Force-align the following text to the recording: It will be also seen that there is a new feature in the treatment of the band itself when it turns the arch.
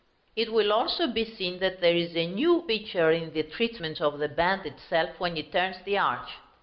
It 0.35 0.51
will 0.51 0.63
be 0.63 0.71
also 0.71 1.13
seen 1.13 1.59
that 1.59 1.79
there 1.79 1.95
is 1.95 2.15
a 2.15 2.25
new 2.25 2.65
feature 2.65 3.11
in 3.11 3.33
the 3.33 3.43
treatment 3.43 4.01
of 4.01 4.17
the 4.17 4.29
band 4.29 4.65
itself 4.65 5.11
when 5.19 5.37
it 5.37 5.51
turns 5.51 5.75
the 5.85 5.99
arch. 5.99 6.31